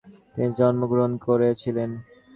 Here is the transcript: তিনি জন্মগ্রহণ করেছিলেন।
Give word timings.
তিনি 0.33 0.49
জন্মগ্রহণ 0.59 1.11
করেছিলেন। 1.25 1.89